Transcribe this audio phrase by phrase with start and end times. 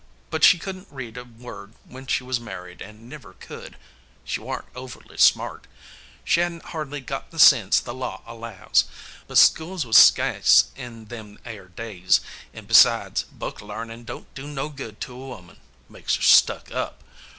[0.31, 3.77] But she couldn't read a word when she was married, and never could.
[4.23, 5.67] She warn't overly smart.
[6.25, 8.85] She hadn't hardly got the sense the law allows.
[9.27, 12.19] But schools was skase in them air days,
[12.51, 15.59] and, besides, book larnin' don't do no good to a woman.
[15.87, 17.03] Makes her stuck up.